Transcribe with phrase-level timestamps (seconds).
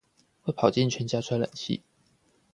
[0.41, 1.83] 會跑進全家吹冷氣